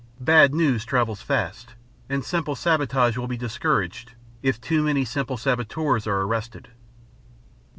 Bad 0.19 0.51
news 0.55 0.83
travels 0.83 1.21
fast, 1.21 1.75
and 2.09 2.25
simple 2.25 2.55
sabotage 2.55 3.17
will 3.19 3.27
be 3.27 3.37
discouraged 3.37 4.13
if 4.41 4.59
too 4.59 4.81
many 4.81 5.05
simple 5.05 5.37
saboteurs 5.37 6.07
are 6.07 6.21
arrested. 6.21 6.69